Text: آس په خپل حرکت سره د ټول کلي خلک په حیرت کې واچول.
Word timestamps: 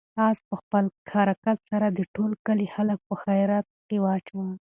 آس 0.27 0.39
په 0.47 0.55
خپل 0.61 0.85
حرکت 1.13 1.57
سره 1.69 1.87
د 1.89 1.99
ټول 2.15 2.31
کلي 2.45 2.67
خلک 2.75 2.99
په 3.07 3.13
حیرت 3.21 3.67
کې 3.87 3.97
واچول. 4.03 4.49